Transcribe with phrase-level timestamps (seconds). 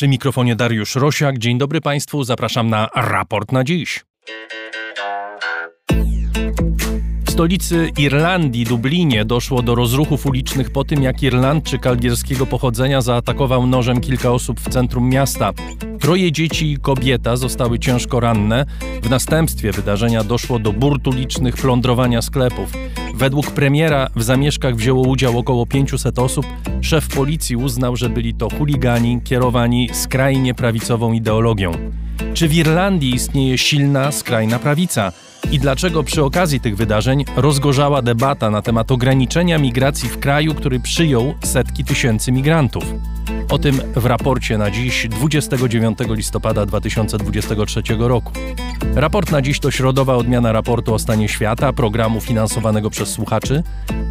[0.00, 1.38] Przy mikrofonie Dariusz Rosiak.
[1.38, 4.04] Dzień dobry Państwu, zapraszam na raport na dziś.
[7.26, 13.66] W stolicy Irlandii, Dublinie, doszło do rozruchów ulicznych po tym, jak Irlandczyk algierskiego pochodzenia zaatakował
[13.66, 15.52] nożem kilka osób w centrum miasta.
[16.00, 18.66] Troje dzieci i kobieta zostały ciężko ranne.
[19.02, 22.72] W następstwie wydarzenia doszło do burtu licznych, plądrowania sklepów.
[23.20, 26.46] Według premiera w zamieszkach wzięło udział około 500 osób.
[26.80, 31.72] Szef policji uznał, że byli to chuligani kierowani skrajnie prawicową ideologią.
[32.34, 35.12] Czy w Irlandii istnieje silna, skrajna prawica?
[35.52, 40.80] I dlaczego przy okazji tych wydarzeń rozgorzała debata na temat ograniczenia migracji w kraju, który
[40.80, 42.84] przyjął setki tysięcy migrantów?
[43.50, 48.32] O tym w raporcie na dziś 29 listopada 2023 roku.
[48.94, 53.62] Raport na dziś to środowa odmiana raportu o stanie świata, programu finansowanego przez słuchaczy.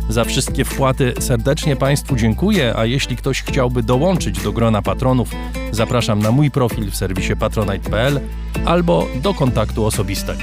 [0.09, 5.29] Za wszystkie wpłaty serdecznie Państwu dziękuję, a jeśli ktoś chciałby dołączyć do grona patronów,
[5.71, 8.19] zapraszam na mój profil w serwisie patronite.pl
[8.65, 10.41] albo do kontaktu osobistego.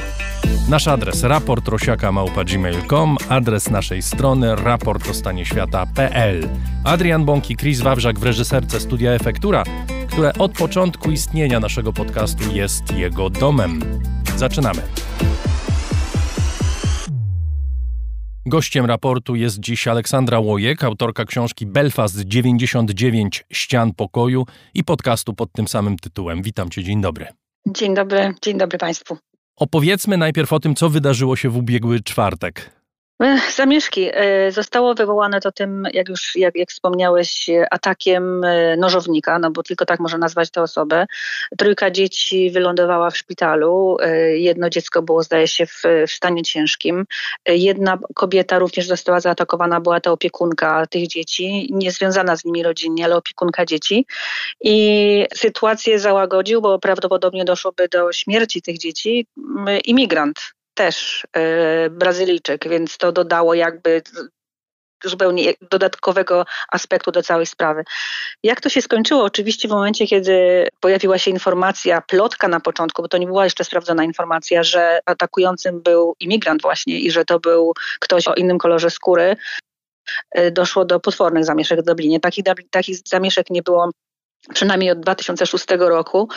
[0.68, 6.48] Nasz adres raportrosiaka.gmail.com, adres naszej strony raportostanieświata.pl.
[6.86, 9.64] Adrian Bąk i Chris Wawrzak w reżyserce Studia Efektura,
[10.08, 13.80] które od początku istnienia naszego podcastu jest jego domem.
[14.36, 14.82] Zaczynamy.
[18.46, 25.52] Gościem raportu jest dziś Aleksandra Łojek, autorka książki Belfast 99 ścian pokoju i podcastu pod
[25.52, 26.42] tym samym tytułem.
[26.42, 27.26] Witam cię, dzień dobry.
[27.66, 29.18] Dzień dobry, dzień dobry Państwu.
[29.56, 32.76] Opowiedzmy najpierw o tym, co wydarzyło się w ubiegły czwartek.
[33.56, 34.10] Zamieszki.
[34.12, 39.62] E, zostało wywołane to tym, jak już jak, jak wspomniałeś, atakiem e, nożownika, no bo
[39.62, 41.06] tylko tak można nazwać tę osobę.
[41.58, 43.96] Trójka dzieci wylądowała w szpitalu.
[44.00, 47.04] E, jedno dziecko było, zdaje się, w, w stanie ciężkim.
[47.46, 53.04] Jedna kobieta również została zaatakowana, była to opiekunka tych dzieci, nie związana z nimi rodzinnie,
[53.04, 54.06] ale opiekunka dzieci.
[54.60, 59.26] I sytuację załagodził, bo prawdopodobnie doszłoby do śmierci tych dzieci,
[59.84, 64.02] imigrant też e, Brazylijczyk, więc to dodało jakby
[65.04, 67.84] zupełnie dodatkowego aspektu do całej sprawy.
[68.42, 69.24] Jak to się skończyło?
[69.24, 73.64] Oczywiście w momencie, kiedy pojawiła się informacja, plotka na początku, bo to nie była jeszcze
[73.64, 78.90] sprawdzona informacja, że atakującym był imigrant właśnie i że to był ktoś o innym kolorze
[78.90, 79.36] skóry,
[80.30, 82.20] e, doszło do potwornych zamieszek w Dublinie.
[82.20, 83.90] Takich, takich zamieszek nie było
[84.54, 86.28] przynajmniej od 2006 roku.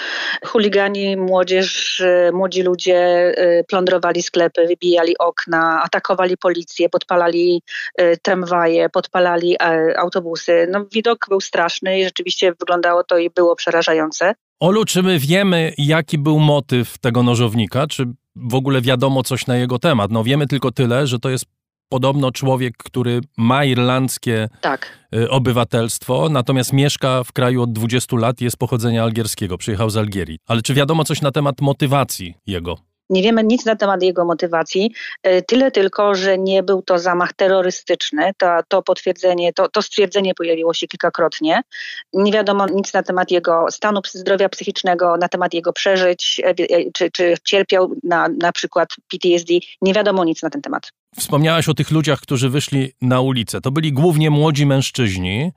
[0.45, 7.61] Chuligani, młodzież, y, młodzi ludzie y, plądrowali sklepy, wybijali okna, atakowali policję, podpalali
[8.01, 9.55] y, tramwaje, podpalali
[9.97, 10.67] autobusy.
[10.71, 14.33] No, widok był straszny i rzeczywiście wyglądało to i było przerażające.
[14.59, 17.87] Olu, czy my wiemy, jaki był motyw tego nożownika?
[17.87, 18.05] Czy
[18.35, 20.11] w ogóle wiadomo coś na jego temat?
[20.11, 21.45] No wiemy tylko tyle, że to jest
[21.89, 24.99] podobno człowiek, który ma irlandzkie tak.
[25.15, 29.97] Y, obywatelstwo, natomiast mieszka w kraju od 20 lat i jest pochodzenia algierskiego, przyjechał z
[29.97, 30.39] Algierii.
[30.47, 32.88] Ale czy wiadomo coś na temat motywacji jego?
[33.09, 34.91] Nie wiemy nic na temat jego motywacji,
[35.27, 38.31] y, tyle tylko, że nie był to zamach terrorystyczny.
[38.37, 41.61] To, to potwierdzenie, to, to stwierdzenie pojawiło się kilkakrotnie.
[42.13, 46.55] Nie wiadomo nic na temat jego stanu zdrowia psychicznego, na temat jego przeżyć, e, e,
[46.93, 49.53] czy, czy cierpiał na, na przykład PTSD.
[49.81, 50.91] Nie wiadomo nic na ten temat.
[51.17, 53.61] Wspomniałaś o tych ludziach, którzy wyszli na ulicę.
[53.61, 55.51] To byli głównie młodzi mężczyźni.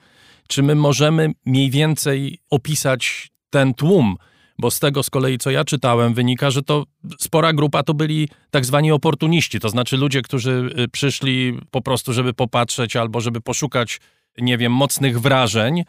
[0.48, 4.16] Czy my możemy mniej więcej opisać ten tłum?
[4.62, 6.84] Bo z tego z kolei, co ja czytałem, wynika, że to
[7.18, 12.12] spora grupa to byli tak zwani oportuniści, to znaczy ludzie, którzy y, przyszli po prostu,
[12.12, 14.00] żeby popatrzeć albo żeby poszukać,
[14.38, 15.82] nie wiem, mocnych wrażeń.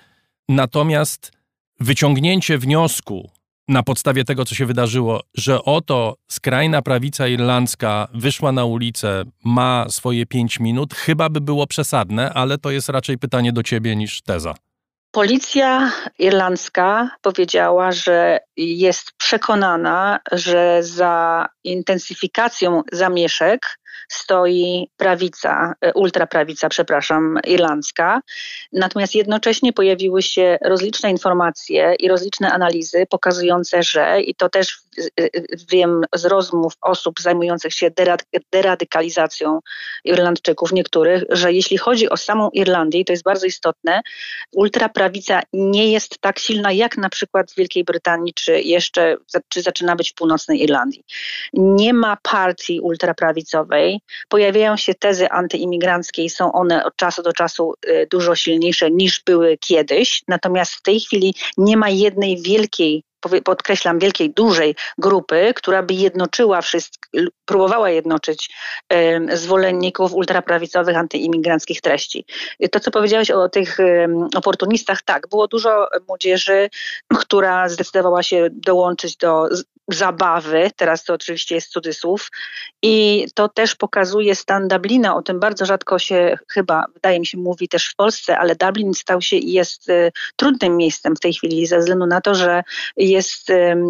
[0.50, 1.32] Natomiast
[1.80, 3.30] wyciągnięcie wniosku
[3.68, 9.86] na podstawie tego, co się wydarzyło, że oto skrajna prawica irlandzka wyszła na ulicę, ma
[9.90, 14.22] swoje pięć minut, chyba by było przesadne, ale to jest raczej pytanie do ciebie niż
[14.22, 14.54] teza.
[15.14, 23.80] Policja irlandzka powiedziała, że jest przekonana, że za intensyfikacją zamieszek
[24.10, 28.22] stoi prawica, e, ultraprawica, przepraszam, irlandzka.
[28.74, 34.78] Natomiast jednocześnie pojawiły się rozliczne informacje i rozliczne analizy pokazujące, że, i to też
[35.20, 35.30] e,
[35.72, 37.92] wiem z rozmów osób zajmujących się
[38.52, 39.60] deradykalizacją
[40.04, 44.02] Irlandczyków niektórych, że jeśli chodzi o samą Irlandię, to jest bardzo istotne,
[44.52, 49.18] ultraprawica nie jest tak silna jak na przykład w Wielkiej Brytanii, czy jeszcze,
[49.50, 51.04] czy zaczyna być w północnej Irlandii.
[51.54, 53.83] Nie ma partii ultraprawicowej,
[54.30, 59.24] pojawiają się tezy antyimigranckie i są one od czasu do czasu y, dużo silniejsze niż
[59.26, 60.24] były kiedyś.
[60.28, 63.04] Natomiast w tej chwili nie ma jednej wielkiej
[63.44, 68.50] podkreślam, wielkiej, dużej grupy, która by jednoczyła wszystkich, próbowała jednoczyć
[69.34, 72.26] zwolenników ultraprawicowych, antyimigranckich treści.
[72.72, 73.78] To, co powiedziałeś o tych
[74.36, 76.70] oportunistach, tak, było dużo młodzieży,
[77.20, 79.50] która zdecydowała się dołączyć do
[79.88, 82.30] zabawy, teraz to oczywiście jest cudzysłów,
[82.82, 87.38] i to też pokazuje stan Dublina, o tym bardzo rzadko się chyba, wydaje mi się,
[87.38, 91.34] mówi też w Polsce, ale Dublin stał się i jest y, trudnym miejscem w tej
[91.34, 92.64] chwili ze względu na to, że
[93.14, 93.48] jest,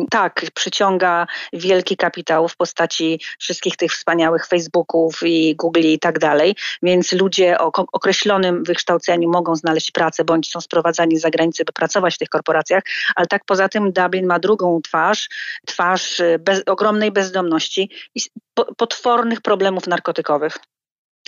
[0.10, 6.56] tak, przyciąga wielki kapitał w postaci wszystkich tych wspaniałych Facebooków i Google i tak dalej,
[6.84, 12.16] więc ludzie o określonym wykształceniu mogą znaleźć pracę bądź są sprowadzani z zagranicy, by pracować
[12.16, 12.84] w tych korporacjach,
[13.16, 15.30] ale tak poza tym Dublin ma drugą twarz,
[15.66, 18.22] twarz y, bez, ogromnej bezdomności i
[18.78, 20.58] potwornych problemów narkotykowych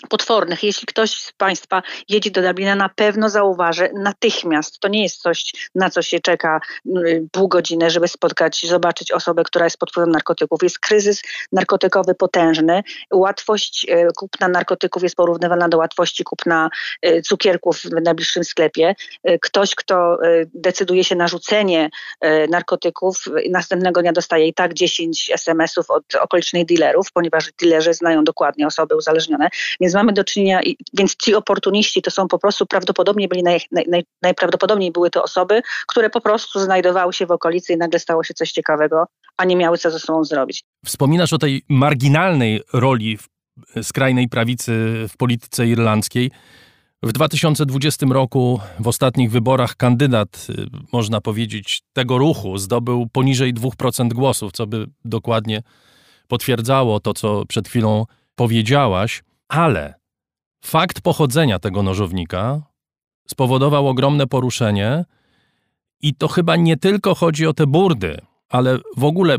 [0.07, 0.63] potwornych.
[0.63, 4.79] Jeśli ktoś z Państwa jedzie do Dublina, na pewno zauważy natychmiast.
[4.79, 9.43] To nie jest coś, na co się czeka y, pół godziny, żeby spotkać, zobaczyć osobę,
[9.43, 10.63] która jest pod wpływem narkotyków.
[10.63, 11.21] Jest kryzys
[11.51, 12.83] narkotykowy potężny.
[13.13, 16.69] Łatwość y, kupna narkotyków jest porównywana do łatwości kupna
[17.05, 18.95] y, cukierków w najbliższym sklepie.
[19.41, 20.17] Ktoś, kto
[20.53, 21.89] decyduje się na rzucenie
[22.49, 28.67] narkotyków, następnego dnia dostaje i tak 10 SMS-ów od okolicznych dealerów, ponieważ dealerzy znają dokładnie
[28.67, 29.49] osoby uzależnione.
[29.81, 30.61] Więc mamy do czynienia,
[30.93, 35.61] więc ci oportuniści to są po prostu prawdopodobnie byli naj, naj, najprawdopodobniej były to osoby,
[35.87, 39.05] które po prostu znajdowały się w okolicy i nagle stało się coś ciekawego,
[39.37, 40.63] a nie miały co ze sobą zrobić.
[40.85, 43.17] Wspominasz o tej marginalnej roli
[43.81, 44.71] skrajnej prawicy
[45.09, 46.31] w polityce irlandzkiej.
[47.03, 54.13] W 2020 roku, w ostatnich wyborach, kandydat, y, można powiedzieć, tego ruchu zdobył poniżej 2%
[54.13, 55.61] głosów, co by dokładnie
[56.27, 58.05] potwierdzało to, co przed chwilą
[58.35, 59.23] powiedziałaś.
[59.47, 59.93] Ale
[60.65, 62.61] fakt pochodzenia tego nożownika
[63.27, 65.05] spowodował ogromne poruszenie
[66.01, 68.17] i to chyba nie tylko chodzi o te burdy,
[68.49, 69.37] ale w ogóle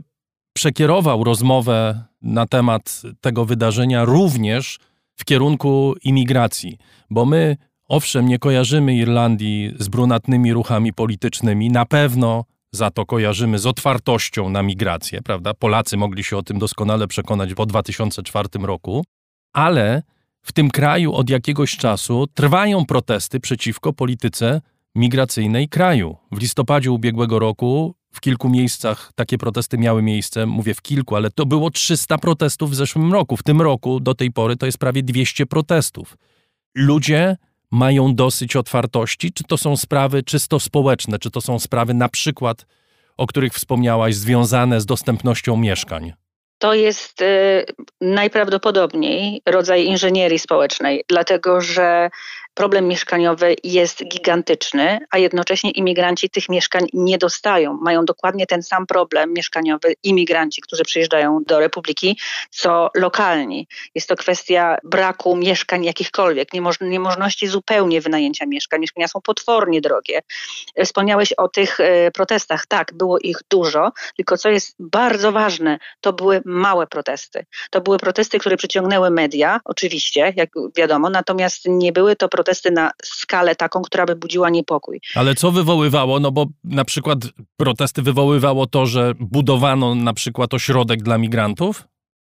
[0.52, 4.78] przekierował rozmowę na temat tego wydarzenia również
[5.16, 6.78] w kierunku imigracji,
[7.10, 7.56] bo my
[7.88, 14.48] owszem nie kojarzymy Irlandii z brunatnymi ruchami politycznymi, na pewno za to kojarzymy z otwartością
[14.48, 15.54] na migrację, prawda?
[15.54, 19.04] Polacy mogli się o tym doskonale przekonać po 2004 roku,
[19.56, 20.02] ale
[20.42, 24.60] w tym kraju od jakiegoś czasu trwają protesty przeciwko polityce
[24.94, 26.16] migracyjnej kraju.
[26.32, 31.30] W listopadzie ubiegłego roku w kilku miejscach takie protesty miały miejsce, mówię w kilku, ale
[31.30, 33.36] to było 300 protestów w zeszłym roku.
[33.36, 36.16] W tym roku do tej pory to jest prawie 200 protestów.
[36.74, 37.36] Ludzie
[37.70, 42.66] mają dosyć otwartości, czy to są sprawy czysto społeczne, czy to są sprawy na przykład,
[43.16, 46.12] o których wspomniałaś, związane z dostępnością mieszkań?
[46.66, 47.64] To jest y,
[48.00, 52.10] najprawdopodobniej rodzaj inżynierii społecznej, dlatego że
[52.56, 57.78] problem mieszkaniowy jest gigantyczny, a jednocześnie imigranci tych mieszkań nie dostają.
[57.82, 62.18] Mają dokładnie ten sam problem mieszkaniowy imigranci, którzy przyjeżdżają do Republiki,
[62.50, 63.68] co lokalni.
[63.94, 68.80] Jest to kwestia braku mieszkań jakichkolwiek, niemoż niemożności zupełnie wynajęcia mieszkań.
[68.80, 70.20] Mieszkania są potwornie drogie.
[70.84, 72.66] Wspomniałeś o tych e, protestach.
[72.66, 77.46] Tak, było ich dużo, tylko co jest bardzo ważne, to były małe protesty.
[77.70, 82.70] To były protesty, które przyciągnęły media, oczywiście, jak wiadomo, natomiast nie były to protesty, protesty
[82.70, 85.00] na skalę taką, która by budziła niepokój.
[85.14, 86.20] Ale co wywoływało?
[86.20, 87.18] No bo na przykład
[87.56, 91.84] protesty wywoływało to, że budowano na przykład ośrodek dla migrantów?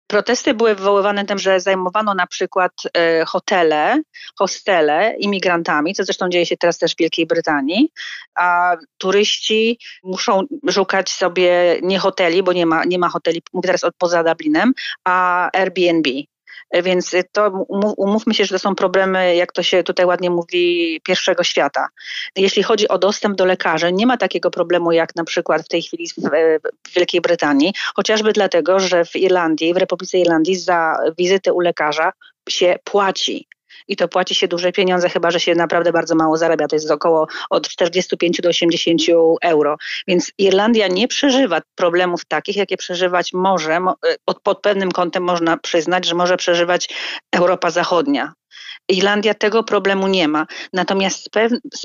[0.08, 4.02] Protesty były wywoływane tym, że zajmowano na przykład e, hotele,
[4.40, 7.90] hostele imigrantami, co zresztą dzieje się teraz też w Wielkiej Brytanii,
[8.36, 13.84] a turyści muszą szukać sobie nie hoteli, bo nie ma, nie ma hoteli, mówię teraz
[13.84, 14.74] od poza Dublinem,
[15.04, 16.10] a Airbnb.
[16.74, 17.66] Więc to
[17.98, 21.88] umówmy się, że to są problemy, jak to się tutaj ładnie mówi, pierwszego świata.
[22.36, 25.82] Jeśli chodzi o dostęp do lekarzy, nie ma takiego problemu jak na przykład w tej
[25.82, 31.60] chwili w Wielkiej Brytanii, chociażby dlatego, że w Irlandii, w Republice Irlandii za wizytę u
[31.60, 32.12] lekarza
[32.50, 33.48] się płaci
[33.90, 36.68] i to płaci się duże pieniądze, chyba że się naprawdę bardzo mało zarabia.
[36.68, 39.02] To jest około od 45 do 80
[39.42, 39.78] euro.
[40.08, 46.06] Więc Irlandia nie przeżywa problemów takich, jakie przeżywać może, e, pod pewnym kątem można przyznać,
[46.06, 46.90] że może przeżywać
[47.32, 48.34] Europa Zachodnia.
[48.90, 50.48] Irlandia tego problemu nie ma.
[50.74, 51.30] Natomiast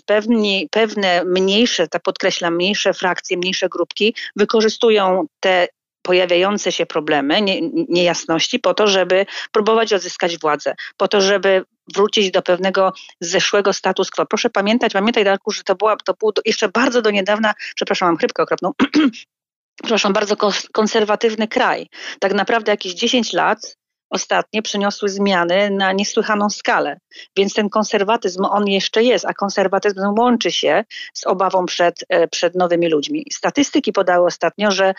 [0.06, 5.68] pewni, pewne mniejsze, tak podkreślam, mniejsze frakcje, mniejsze grupki wykorzystują te
[6.02, 12.30] pojawiające się problemy, nie, niejasności po to, żeby próbować odzyskać władzę, po to, żeby wrócić
[12.30, 14.26] do pewnego zeszłego status quo.
[14.26, 18.16] Proszę pamiętać, pamiętaj Darku, że to, była, to było jeszcze bardzo do niedawna, przepraszam, mam
[18.16, 18.72] chrypkę okropną,
[19.82, 20.36] przepraszam, bardzo
[20.72, 21.88] konserwatywny kraj.
[22.20, 23.76] Tak naprawdę jakieś 10 lat
[24.10, 26.98] ostatnie przyniosły zmiany na niesłychaną skalę.
[27.36, 30.84] Więc ten konserwatyzm, on jeszcze jest, a konserwatyzm łączy się
[31.14, 33.26] z obawą przed, e, przed nowymi ludźmi.
[33.32, 34.94] Statystyki podały ostatnio, że e,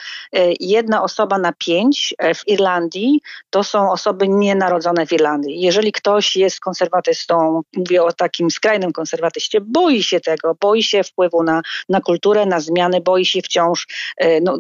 [0.60, 5.62] jedna osoba na pięć e, w Irlandii to są osoby nienarodzone w Irlandii.
[5.62, 11.44] Jeżeli ktoś jest konserwatystą, mówię o takim skrajnym konserwatyście, boi się tego, boi się wpływu
[11.44, 13.88] na, na kulturę, na zmiany, boi się wciąż
[14.42, 14.60] no,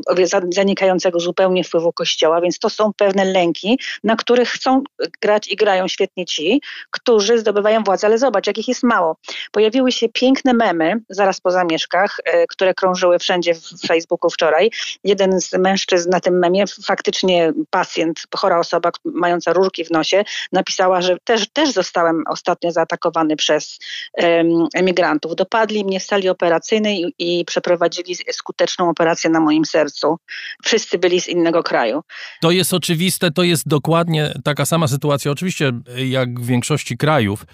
[0.49, 4.83] zanikającego zupełnie wpływu Kościoła, więc to są pewne lęki, na których chcą
[5.21, 6.61] grać i grają świetnie ci,
[6.91, 9.17] którzy zdobywają władzę, ale zobacz, jakich jest mało.
[9.51, 14.71] Pojawiły się piękne memy zaraz po zamieszkach, e, które krążyły wszędzie w Facebooku wczoraj.
[15.03, 21.01] Jeden z mężczyzn na tym memie, faktycznie pacjent, chora osoba mająca rurki w nosie, napisała,
[21.01, 23.79] że też, też zostałem ostatnio zaatakowany przez
[24.73, 25.35] emigrantów.
[25.35, 30.17] Dopadli mnie w sali operacyjnej i przeprowadzili skuteczną operację na moim sercu.
[30.63, 32.01] Wszyscy byli z innego kraju.
[32.41, 35.71] To jest oczywiste, to jest dokładnie taka sama sytuacja, oczywiście
[36.05, 37.45] jak w większości krajów,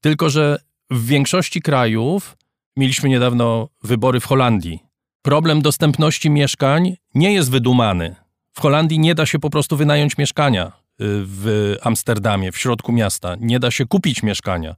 [0.00, 0.58] tylko że
[0.90, 2.36] w większości krajów
[2.76, 4.78] mieliśmy niedawno wybory w Holandii.
[5.22, 8.16] Problem dostępności mieszkań nie jest wydumany.
[8.52, 13.36] W Holandii nie da się po prostu wynająć mieszkania y, w Amsterdamie, w środku miasta.
[13.40, 14.74] Nie da się kupić mieszkania.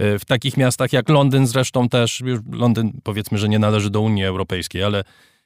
[0.00, 4.24] Y, w takich miastach jak Londyn zresztą też, Londyn powiedzmy, że nie należy do Unii
[4.24, 5.04] Europejskiej, ale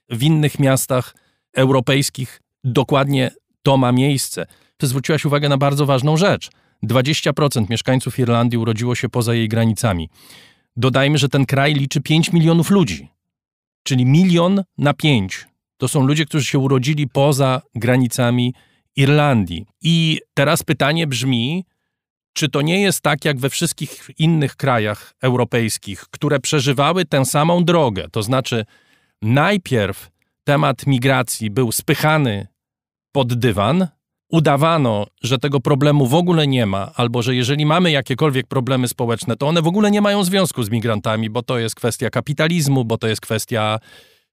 [0.09, 1.14] w innych miastach
[1.56, 3.30] europejskich dokładnie
[3.62, 4.47] to ma miejsce.
[4.80, 6.50] Ty zwróciłaś uwagę na bardzo ważną rzecz.
[6.82, 10.08] 20% mieszkańców Irlandii urodziło się poza jej granicami.
[10.76, 13.08] Dodajmy, że ten kraj liczy 5 milionów ludzi,
[13.82, 15.46] czyli milion na 5.
[15.76, 18.54] To są ludzie, którzy się urodzili poza granicami
[18.96, 19.66] Irlandii.
[19.82, 21.64] I teraz pytanie brzmi,
[22.32, 27.64] czy to nie jest tak, jak we wszystkich innych krajach europejskich, które przeżywały tę samą
[27.64, 28.08] drogę?
[28.12, 28.64] To znaczy,
[29.22, 30.10] najpierw
[30.44, 32.46] temat migracji był spychany
[33.12, 33.88] pod dywan,
[34.30, 39.37] udawano, że tego problemu w ogóle nie ma, albo że jeżeli mamy jakiekolwiek problemy społeczne,
[39.37, 42.99] to one w ogóle nie mają związku z migrantami, bo to jest kwestia kapitalizmu, bo
[42.99, 43.78] to jest kwestia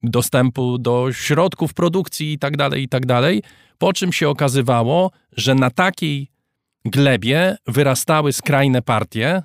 [0.04, 3.44] dostępu do środków produkcji i tak dalej, i tak dalej.
[3.78, 6.32] Po czym się okazywało, że na takiej
[6.86, 9.44] glebie wyrastały skrajne partie,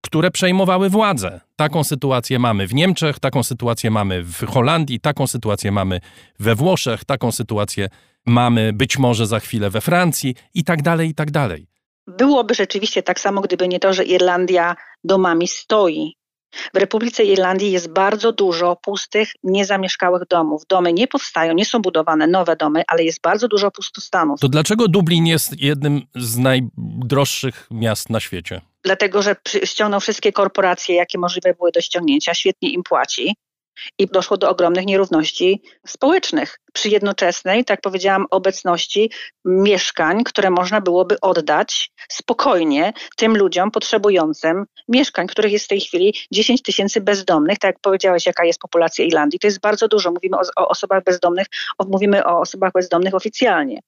[0.00, 1.40] które przejmowały władzę.
[1.56, 6.00] Taką sytuację mamy w Niemczech, taką sytuację mamy w Holandii, taką sytuację mamy
[6.38, 7.88] we Włoszech, taką sytuację
[8.26, 11.66] mamy być może za chwilę we Francji i tak dalej, i tak dalej.
[12.06, 16.16] Byłoby rzeczywiście tak samo, gdyby nie to, że Irlandia domami stoi.
[16.74, 20.62] W Republice Irlandii jest bardzo dużo pustych, niezamieszkałych domów.
[20.68, 24.40] Domy nie powstają, nie są budowane nowe domy, ale jest bardzo dużo pustostanów.
[24.40, 28.60] To dlaczego Dublin jest jednym z najdroższych miast na świecie?
[28.84, 33.34] Dlatego, że ściągnął wszystkie korporacje, jakie możliwe były do ściągnięcia, świetnie im płaci
[33.98, 39.10] i doszło do ogromnych nierówności społecznych przy jednoczesnej, tak powiedziałam, obecności
[39.44, 46.14] mieszkań, które można byłoby oddać spokojnie tym ludziom potrzebującym mieszkań, których jest w tej chwili
[46.32, 47.58] 10 tysięcy bezdomnych.
[47.58, 50.10] Tak jak powiedziałeś, jaka jest populacja Irlandii, to jest bardzo dużo.
[50.10, 51.46] Mówimy o, o osobach bezdomnych,
[51.78, 53.80] o, mówimy o osobach bezdomnych oficjalnie.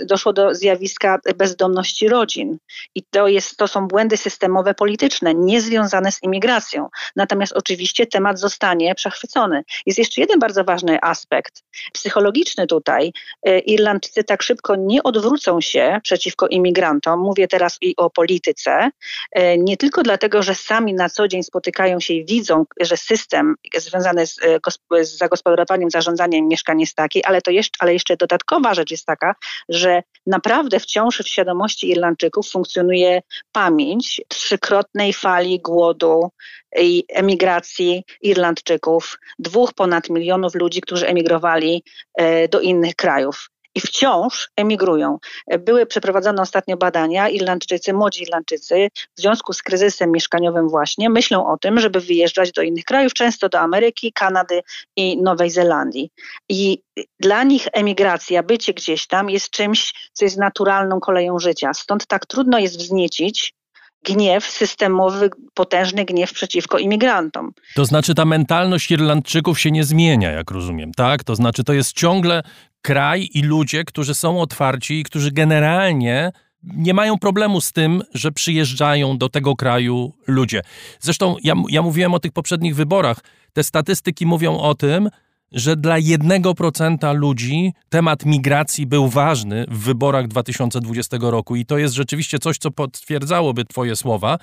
[0.00, 2.58] Doszło do zjawiska bezdomności rodzin
[2.94, 6.88] i to, jest, to są błędy systemowe, polityczne, niezwiązane z imigracją.
[7.16, 9.29] Natomiast oczywiście temat zostanie przechwycony.
[9.86, 13.12] Jest jeszcze jeden bardzo ważny aspekt psychologiczny logiczny tutaj.
[13.42, 17.20] E, Irlandczycy tak szybko nie odwrócą się przeciwko imigrantom.
[17.20, 18.90] Mówię teraz i o polityce.
[19.32, 23.54] E, nie tylko dlatego, że sami na co dzień spotykają się i widzą, że system
[23.76, 28.74] związany z, e, z zagospodarowaniem, zarządzaniem mieszkań jest taki, ale, to jeszcze, ale jeszcze dodatkowa
[28.74, 29.34] rzecz jest taka,
[29.68, 33.22] że naprawdę wciąż w świadomości Irlandczyków funkcjonuje
[33.52, 36.30] pamięć trzykrotnej fali głodu
[36.78, 41.84] i emigracji Irlandczyków, dwóch ponad milionów ludzi, którzy emigrowali
[42.20, 45.18] E, do innych krajów i wciąż emigrują.
[45.46, 51.46] E, były przeprowadzone ostatnio badania, Irlandczycy, młodzi Irlandczycy w związku z kryzysem mieszkaniowym właśnie myślą
[51.46, 54.62] o tym, żeby wyjeżdżać do innych krajów, często do Ameryki, Kanady
[54.96, 56.10] i Nowej Zelandii.
[56.48, 56.82] I
[57.20, 61.74] dla nich emigracja, bycie gdzieś tam jest czymś, co jest naturalną koleją życia.
[61.74, 63.54] Stąd tak trudno jest wzniecić
[64.04, 67.52] gniew systemowy, potężny gniew przeciwko imigrantom.
[67.74, 71.24] To znaczy ta mentalność Irlandczyków się nie zmienia, jak rozumiem, tak?
[71.24, 72.42] To znaczy to jest ciągle
[72.82, 78.32] kraj i ludzie, którzy są otwarci i którzy generalnie nie mają problemu z tym, że
[78.32, 80.62] przyjeżdżają do tego kraju ludzie.
[81.00, 83.18] Zresztą ja, ja mówiłem o tych poprzednich wyborach.
[83.52, 85.10] Te statystyki mówią o tym,
[85.52, 91.78] że dla jednego procenta ludzi temat migracji był ważny w wyborach 2020 roku i to
[91.78, 94.38] jest rzeczywiście coś, co potwierdzałoby Twoje słowa,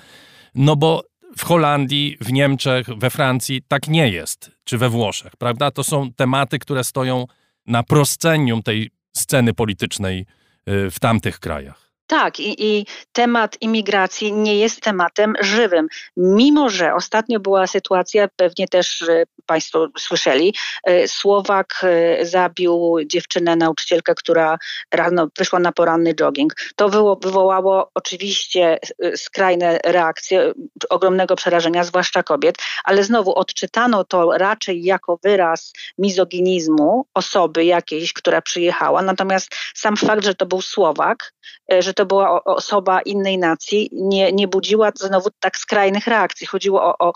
[0.54, 1.04] no bo
[1.36, 5.70] w Holandii, w Niemczech, we Francji tak nie jest, czy we Włoszech, prawda?
[5.70, 7.26] To są tematy, które stoją
[7.66, 10.26] na proscenium tej sceny politycznej
[10.68, 11.87] y, w tamtych krajach.
[12.08, 15.88] Tak, i, i, temat imigracji nie jest tematem żywym.
[16.16, 19.04] Mimo, że ostatnio była sytuacja, pewnie też
[19.46, 24.58] Państwo słyszeli, e, Słowak e, zabił dziewczynę, nauczycielkę, która
[24.94, 26.52] rano wyszła na poranny jogging.
[26.76, 26.88] To
[27.22, 28.78] wywołało oczywiście
[29.16, 30.52] skrajne reakcje,
[30.90, 38.42] ogromnego przerażenia, zwłaszcza kobiet, ale znowu odczytano to raczej jako wyraz mizoginizmu osoby jakiejś, która
[38.42, 39.02] przyjechała.
[39.02, 41.32] Natomiast sam fakt, że to był Słowak,
[41.78, 46.46] że to była osoba innej nacji, nie, nie budziła znowu tak skrajnych reakcji.
[46.46, 47.12] Chodziło o,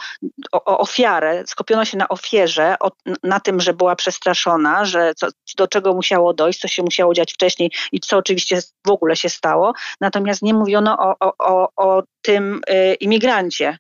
[0.52, 2.90] o, o ofiarę, skupiono się na ofierze, o,
[3.22, 7.32] na tym, że była przestraszona, że co, do czego musiało dojść, co się musiało dziać
[7.32, 9.72] wcześniej i co oczywiście w ogóle się stało.
[10.00, 13.78] Natomiast nie mówiono o, o, o, tym y, imigrancie,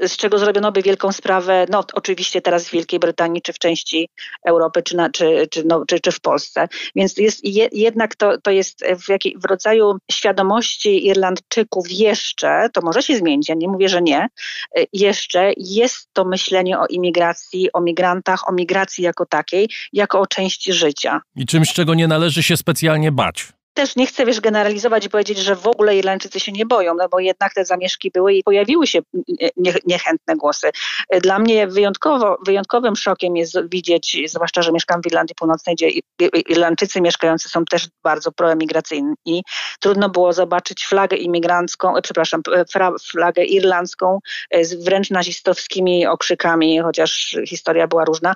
[0.00, 4.08] z czego zrobiono by wielką sprawę, no oczywiście teraz w Wielkiej Brytanii, czy w części
[4.46, 6.68] Europy, czy, na, czy, czy, no, czy, czy w Polsce.
[6.96, 12.80] Więc jest, je, jednak to, to jest w, jakiej, w rodzaju świadomości Irlandczyków jeszcze, to
[12.80, 14.28] może się zmienić, ja nie mówię, że nie,
[14.92, 20.72] jeszcze jest to myślenie o imigracji, o migrantach, o migracji jako takiej, jako o części
[20.72, 21.20] życia.
[21.36, 25.38] I czymś, czego nie należy się specjalnie bać też nie chcę, wiesz, generalizować i powiedzieć,
[25.38, 28.86] że w ogóle Irlandczycy się nie boją, no bo jednak te zamieszki były i pojawiły
[28.86, 28.98] się
[29.86, 30.70] niechętne głosy.
[31.22, 35.88] Dla mnie wyjątkowo, wyjątkowym szokiem jest widzieć, zwłaszcza, że mieszkam w Irlandii Północnej, gdzie
[36.48, 39.44] Irlandczycy mieszkający są też bardzo proemigracyjni.
[39.80, 42.64] Trudno było zobaczyć flagę imigrancką, e, przepraszam, e,
[43.10, 44.18] flagę irlandzką
[44.50, 48.34] e, z wręcz nazistowskimi okrzykami, chociaż historia była różna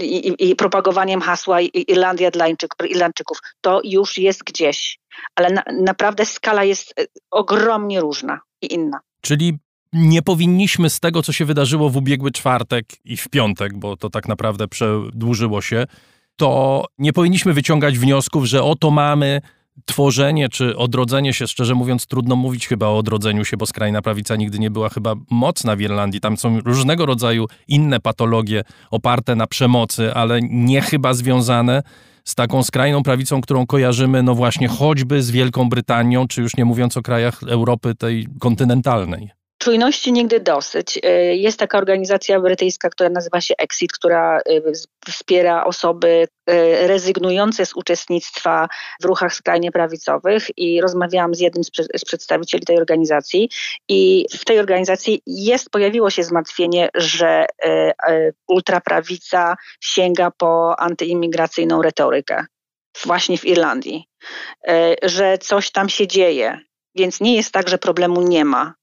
[0.00, 2.46] i, i, propagowaniem hasła Irlandia dla
[2.88, 3.38] Irlandczyków.
[3.60, 4.98] To już jest gdzieś,
[5.34, 9.00] ale na, naprawdę skala jest e, ogromnie różna i inna.
[9.20, 9.58] Czyli
[9.92, 14.10] nie powinniśmy z tego, co się wydarzyło w ubiegły czwartek i w piątek, bo to
[14.10, 15.86] tak naprawdę przedłużyło się,
[16.36, 19.40] to nie powinniśmy wyciągać wniosków, że oto mamy
[19.84, 24.36] tworzenie czy odrodzenie się, szczerze mówiąc, trudno mówić chyba o odrodzeniu się, bo skrajna prawica
[24.36, 26.20] nigdy nie była chyba mocna w Irlandii.
[26.20, 31.82] Tam są różnego rodzaju inne patologie oparte na przemocy, ale nie chyba związane
[32.24, 36.64] z taką skrajną prawicą, którą kojarzymy, no właśnie choćby z Wielką Brytanią, czy już nie
[36.64, 39.37] mówiąc o krajach Europy tej kontynentalnej.
[39.68, 40.98] Czujności nigdy dosyć.
[41.02, 44.42] E, jest taka organizacja brytyjska, która nazywa się Exit, która e,
[45.08, 48.68] wspiera osoby e, rezygnujące z uczestnictwa
[49.02, 53.50] w ruchach skrajnie prawicowych i rozmawiałam z jednym z przedstawicieli tej organizacji
[53.88, 57.46] i w tej organizacji jest, pojawiło się zmartwienie, że
[58.48, 62.46] ultraprawica sięga po antyimigracyjną retorykę
[63.04, 64.04] właśnie w Irlandii,
[65.02, 66.60] że coś tam się dzieje.
[66.94, 68.77] Więc nie jest tak, że problemu nie ma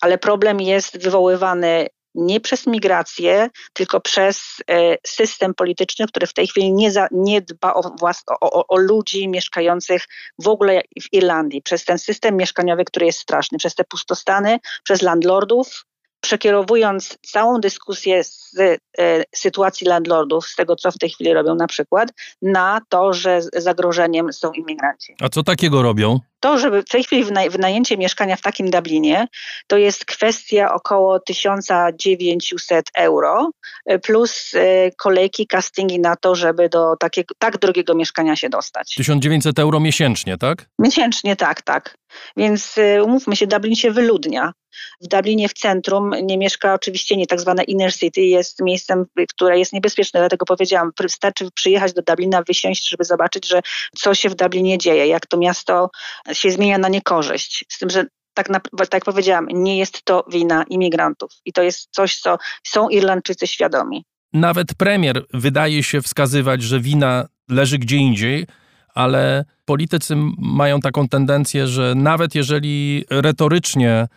[0.00, 6.46] ale problem jest wywoływany nie przez migrację, tylko przez e, system polityczny, który w tej
[6.46, 10.04] chwili nie, za, nie dba o, włas, o, o, o, ludzi mieszkających
[10.38, 15.02] w ogóle w Irlandii, przez ten system mieszkaniowy, który jest straszny, przez te pustostany, przez
[15.02, 15.84] landlordów,
[16.20, 18.54] przekierowując całą dyskusję z
[18.98, 22.08] e, sytuacji landlordów, z tego co w tej chwili robią na przykład,
[22.42, 25.14] na to, że zagrożeniem są imigranci.
[25.20, 26.20] A co takiego robią?
[26.44, 29.28] To, żeby w tej chwili wynajęcie mieszkania w takim Dublinie,
[29.66, 33.50] to jest kwestia około 1900 euro,
[33.86, 38.94] e, plus e, kolejki, castingi na to, żeby do takiego, tak drogiego mieszkania się dostać.
[38.94, 40.66] 1900 euro miesięcznie, tak?
[40.78, 41.96] Miesięcznie, tak, tak.
[42.36, 44.52] Więc umówmy się, Dublin się wyludnia.
[45.00, 49.58] W Dublinie w centrum nie mieszka oczywiście nie tak zwane inner city, jest miejscem, które
[49.58, 53.60] jest niebezpieczne, dlatego powiedziałam, wystarczy przyjechać do Dublina, wysiąść, żeby zobaczyć, że
[53.96, 55.90] co się w Dublinie dzieje, jak to miasto
[56.34, 57.64] się zmienia na niekorzyść.
[57.68, 61.62] Z tym, że tak, na, tak jak powiedziałam, nie jest to wina imigrantów i to
[61.62, 64.04] jest coś, co są Irlandczycy świadomi.
[64.32, 68.46] Nawet premier wydaje się wskazywać, że wina leży gdzie indziej,
[68.94, 74.08] ale politycy mają taką tendencję, że nawet jeżeli retorycznie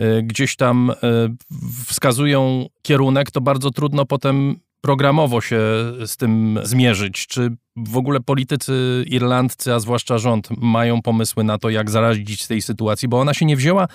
[0.00, 0.94] Y, gdzieś tam y,
[1.86, 5.60] wskazują kierunek, to bardzo trudno potem programowo się
[6.06, 7.26] z tym zmierzyć.
[7.26, 12.62] Czy w ogóle politycy irlandzcy, a zwłaszcza rząd, mają pomysły na to, jak zaradzić tej
[12.62, 13.88] sytuacji, bo ona się nie wzięła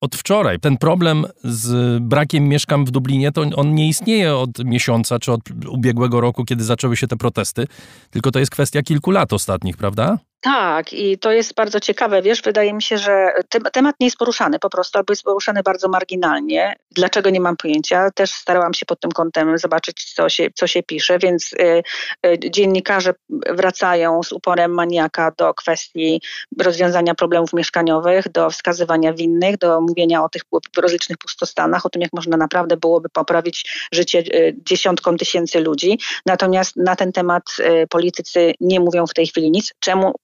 [0.00, 0.60] od wczoraj.
[0.60, 5.40] Ten problem z brakiem mieszkań w Dublinie, to on nie istnieje od miesiąca czy od
[5.68, 7.66] ubiegłego roku, kiedy zaczęły się te protesty,
[8.10, 10.18] tylko to jest kwestia kilku lat ostatnich, prawda?
[10.40, 12.22] Tak, i to jest bardzo ciekawe.
[12.22, 13.32] Wiesz, wydaje mi się, że
[13.72, 16.76] temat nie jest poruszany po prostu, albo jest poruszany bardzo marginalnie.
[16.90, 18.10] Dlaczego nie mam pojęcia?
[18.10, 21.82] Też starałam się pod tym kątem zobaczyć, co się, co się pisze, więc y,
[22.26, 23.14] y, dziennikarze
[23.50, 26.20] wracają z uporem maniaka do kwestii
[26.60, 30.42] rozwiązania problemów mieszkaniowych, do wskazywania winnych, do mówienia o tych
[30.76, 35.98] rozlicznych pustostanach, o tym, jak można naprawdę byłoby poprawić życie y, dziesiątkom tysięcy ludzi.
[36.26, 37.42] Natomiast na ten temat
[37.90, 39.72] politycy nie mówią w tej chwili nic.
[39.80, 40.14] Czemu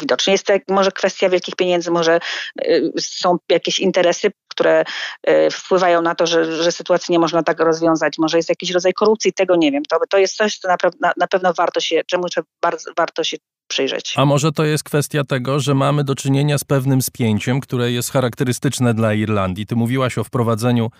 [0.00, 2.20] widocznie jest to może kwestia wielkich pieniędzy, może
[2.60, 4.84] y, są jakieś interesy, które
[5.28, 8.18] y, wpływają na to, że, że sytuacji nie można tak rozwiązać.
[8.18, 9.82] Może jest jakiś rodzaj korupcji, tego nie wiem.
[9.84, 12.26] To, to jest coś, co na, na, na pewno warto się, czemu
[12.62, 13.36] bardzo, warto się
[13.68, 14.14] przyjrzeć.
[14.16, 18.12] A może to jest kwestia tego, że mamy do czynienia z pewnym spięciem, które jest
[18.12, 19.66] charakterystyczne dla Irlandii.
[19.66, 20.90] Ty mówiłaś o wprowadzeniu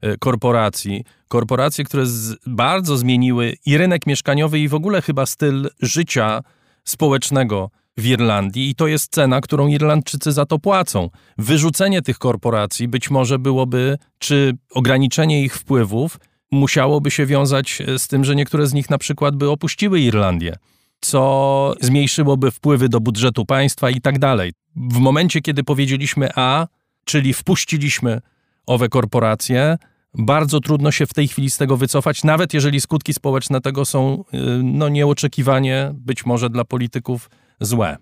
[0.00, 1.04] e, korporacji.
[1.28, 6.40] Korporacje, które z, bardzo zmieniły i rynek mieszkaniowy, i w ogóle chyba styl życia
[6.84, 11.10] społecznego w Irlandii, i to jest cena, którą Irlandczycy za to płacą.
[11.38, 16.18] Wyrzucenie tych korporacji być może byłoby, czy ograniczenie ich wpływów
[16.50, 20.56] musiałoby się wiązać e, z tym, że niektóre z nich na przykład by opuściły Irlandię
[21.00, 24.52] co zmniejszyłoby wpływy do budżetu państwa i tak dalej.
[24.76, 26.66] W momencie, kiedy powiedzieliśmy A,
[27.04, 28.20] czyli wpuściliśmy
[28.66, 29.76] owe korporacje,
[30.14, 34.24] bardzo trudno się w tej chwili z tego wycofać, nawet jeżeli skutki społeczne tego są
[34.34, 37.96] y, no, nieoczekiwanie, być może dla polityków złe.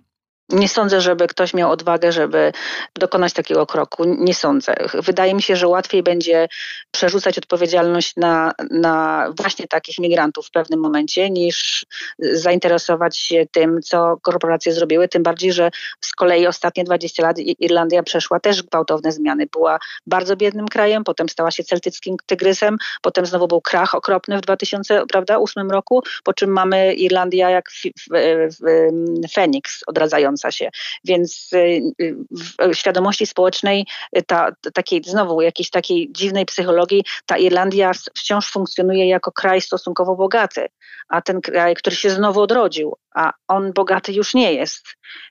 [0.48, 2.52] Nie sądzę, żeby ktoś miał odwagę, żeby
[2.94, 4.04] dokonać takiego kroku.
[4.04, 4.74] Nie sądzę.
[4.94, 6.48] Wydaje mi się, że łatwiej będzie
[6.90, 11.86] przerzucać odpowiedzialność na, na właśnie takich migrantów w pewnym momencie, niż
[12.18, 15.08] zainteresować się tym, co korporacje zrobiły.
[15.08, 19.46] Tym bardziej, że z kolei ostatnie 20 lat Irlandia przeszła też gwałtowne zmiany.
[19.52, 24.40] Była bardzo biednym krajem, potem stała się celtyckim tygrysem, potem znowu był krach okropny w
[24.40, 27.70] 2008 roku, po czym mamy Irlandia jak
[29.34, 30.70] Feniks odradzający się.
[31.04, 32.16] Więc y, y,
[32.60, 33.86] w świadomości społecznej
[34.18, 40.16] y, ta, takiej znowu jakiejś takiej dziwnej psychologii, ta Irlandia wciąż funkcjonuje jako kraj stosunkowo
[40.16, 40.66] bogaty,
[41.08, 44.86] a ten kraj, który się znowu odrodził, a on bogaty już nie jest.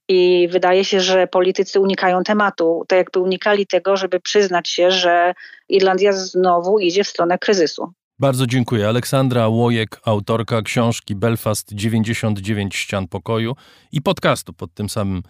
[0.08, 5.34] I wydaje się, że politycy unikają tematu, tak jakby unikali tego, żeby przyznać się, że
[5.70, 7.94] Irlandia znowu idzie w stronę kryzysu.
[8.24, 8.88] Bardzo dziękuję.
[8.88, 13.56] Aleksandra Łojek, autorka książki Belfast 99 ścian pokoju
[13.92, 15.24] i podcastu pod tym samym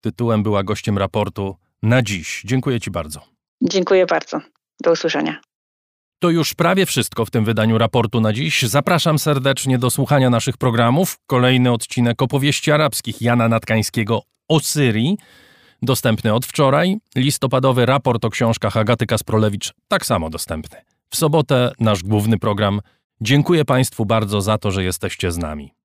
[0.00, 2.42] tytułem była gościem raportu na dziś.
[2.44, 3.20] Dziękuję Ci bardzo.
[3.62, 4.40] Dziękuję bardzo.
[4.84, 5.40] Do usłyszenia.
[6.18, 8.62] To już prawie wszystko w tym wydaniu raportu na dziś.
[8.62, 11.18] Zapraszam serdecznie do słuchania naszych programów.
[11.26, 15.16] Kolejny odcinek opowieści arabskich Jana Natkańskiego o Syrii,
[15.82, 16.96] dostępny od wczoraj.
[17.16, 20.95] Listopadowy raport o książkach Agaty Kasprolewicz, tak samo dostępny.
[21.10, 22.80] W sobotę nasz główny program.
[23.20, 25.76] Dziękuję Państwu bardzo za to, że jesteście z nami.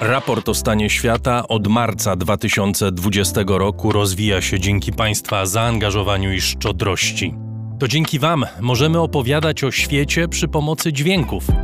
[0.00, 7.34] Raport o stanie świata od marca 2020 roku rozwija się dzięki Państwa zaangażowaniu i szczodrości.
[7.78, 11.63] To dzięki Wam możemy opowiadać o świecie przy pomocy dźwięków.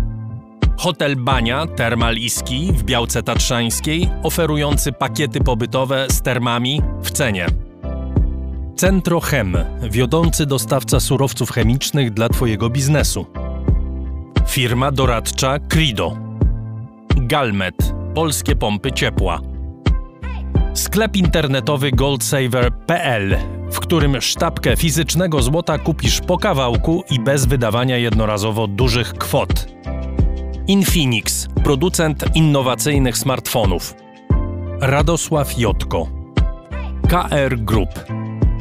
[0.81, 2.15] Hotel Bania Termal
[2.73, 7.47] w Białce Tatrzańskiej, oferujący pakiety pobytowe z termami w cenie.
[8.75, 9.57] Centro Chem,
[9.91, 13.25] wiodący dostawca surowców chemicznych dla Twojego biznesu.
[14.47, 16.17] Firma doradcza Crido.
[17.15, 19.39] Galmet, polskie pompy ciepła.
[20.73, 23.37] Sklep internetowy goldsaver.pl,
[23.71, 29.80] w którym sztabkę fizycznego złota kupisz po kawałku i bez wydawania jednorazowo dużych kwot.
[30.71, 33.95] Infinix, producent innowacyjnych smartfonów.
[34.79, 36.07] Radosław Jotko.
[37.09, 37.89] KR Group,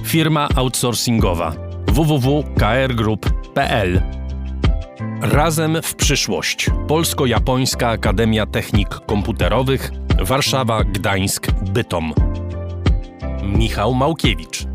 [0.05, 1.53] firma outsourcingowa.
[1.87, 4.03] www.krgroup.pl
[5.20, 6.70] Razem w przyszłość.
[6.88, 12.14] Polsko-Japońska Akademia Technik Komputerowych, Warszawa, Gdańsk, Bytom.
[13.42, 14.66] Michał Małkiewicz.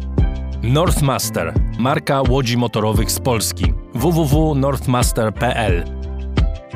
[0.64, 3.74] Northmaster, marka łodzi motorowych z Polski.
[3.94, 6.05] www.northmaster.pl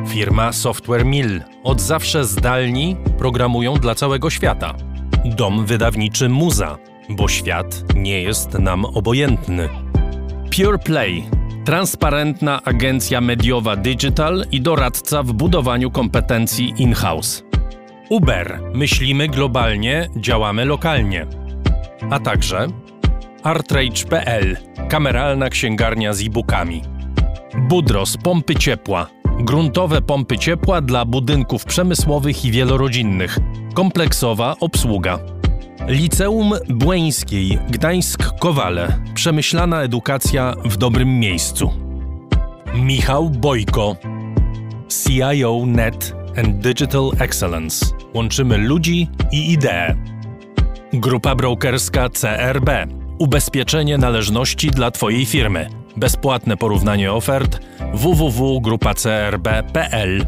[0.08, 1.42] Firma Software Mill.
[1.64, 4.74] Od zawsze zdalni programują dla całego świata.
[5.26, 6.78] Dom wydawniczy Muza,
[7.10, 9.70] bo świat nie jest nam obojętny.
[10.56, 11.24] Pure Play.
[11.66, 17.44] Transparentna agencja mediowa digital i doradca w budowaniu kompetencji in-house.
[18.10, 18.62] Uber.
[18.74, 21.28] Myślimy globalnie, działamy lokalnie.
[22.10, 22.68] A także
[23.44, 24.58] Artrage.pl.
[24.90, 26.82] Kameralna księgarnia z e-bookami.
[27.70, 33.38] Budros pompy ciepła gruntowe pompy ciepła dla budynków przemysłowych i wielorodzinnych,
[33.74, 35.20] kompleksowa obsługa.
[35.88, 38.92] Liceum Błeńskiej, Gdańsk-Kowale.
[39.14, 41.74] Przemyślana edukacja w dobrym miejscu.
[42.76, 43.96] Michał Bojko,
[44.90, 47.86] CIO Net and Digital Excellence.
[48.14, 49.96] Łączymy ludzi i idee.
[50.94, 52.70] Grupa brokerska CRB.
[53.20, 55.79] Ubezpieczenie należności dla Twojej firmy.
[56.00, 57.60] Bezpłatne porównanie ofert
[57.94, 60.26] www.grupacrb.pl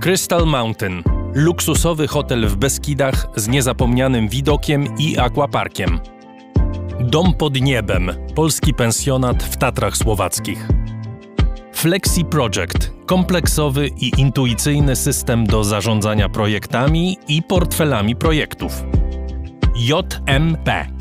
[0.00, 1.02] Crystal Mountain.
[1.34, 6.00] Luksusowy hotel w Beskidach z niezapomnianym widokiem i aquaparkiem.
[7.00, 8.10] Dom pod niebem.
[8.34, 10.68] Polski pensjonat w Tatrach Słowackich.
[11.72, 18.84] Flexi Project kompleksowy i intuicyjny system do zarządzania projektami i portfelami projektów.
[19.76, 20.99] JMP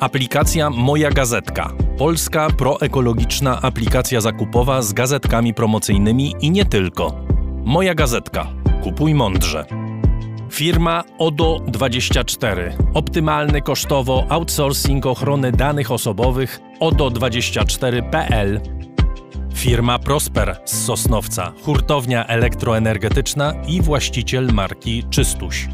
[0.00, 1.72] Aplikacja Moja Gazetka.
[1.98, 7.20] Polska proekologiczna aplikacja zakupowa z gazetkami promocyjnymi i nie tylko.
[7.64, 8.46] Moja Gazetka.
[8.82, 9.66] Kupuj mądrze.
[10.50, 12.72] Firma ODO24.
[12.94, 18.60] Optymalny kosztowo outsourcing ochrony danych osobowych ODO24.pl
[19.54, 25.68] Firma Prosper z Sosnowca, hurtownia elektroenergetyczna i właściciel marki Czystuś.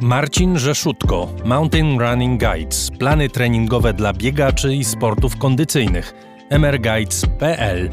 [0.00, 6.14] Marcin Rzeszutko, Mountain Running Guides, plany treningowe dla biegaczy i sportów kondycyjnych,
[6.50, 7.90] mrguides.pl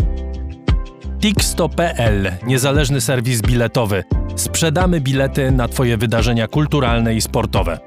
[1.19, 4.03] Tixto.pl, niezależny serwis biletowy.
[4.35, 7.79] Sprzedamy bilety na Twoje wydarzenia kulturalne i sportowe.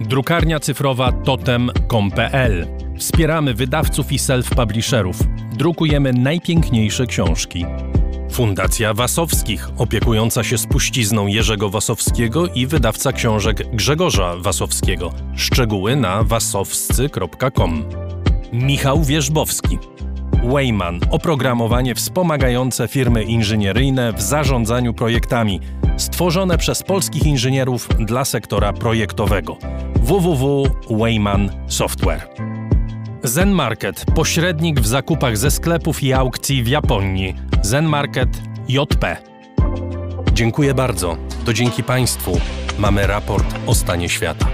[0.00, 2.66] Drukarnia cyfrowa totem.com.pl
[2.98, 5.14] Wspieramy wydawców i self-publisherów.
[5.56, 7.66] Drukujemy najpiękniejsze książki.
[8.30, 15.12] Fundacja Wasowskich, opiekująca się spuścizną Jerzego Wasowskiego i wydawca książek Grzegorza Wasowskiego.
[15.36, 17.84] Szczegóły na wasowscy.com.
[18.52, 19.78] Michał Wierzbowski.
[20.44, 25.60] Wayman oprogramowanie wspomagające firmy inżynieryjne w zarządzaniu projektami,
[25.96, 29.56] stworzone przez polskich inżynierów dla sektora projektowego.
[29.96, 32.28] www.wayman Software.
[33.22, 37.49] Zen Market, pośrednik w zakupach ze sklepów i aukcji w Japonii.
[37.62, 38.28] Zen Market
[38.68, 39.16] JP.
[40.32, 41.16] Dziękuję bardzo.
[41.44, 42.40] To dzięki Państwu
[42.78, 44.46] mamy raport o stanie świata.